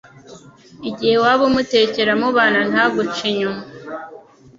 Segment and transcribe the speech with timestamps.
[0.89, 3.63] igihe waba umutekera mubana ntaguca inyuma